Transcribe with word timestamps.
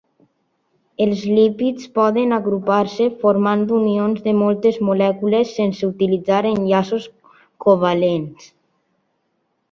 Els 1.03 1.19
lípids 1.39 1.89
poden 1.97 2.31
agrupar-se 2.37 3.05
formant 3.23 3.61
unions 3.79 4.23
de 4.27 4.33
moltes 4.37 4.79
molècules 4.87 5.51
sense 5.57 5.89
utilitzar 5.89 6.39
enllaços 6.53 7.05
covalents. 7.67 8.49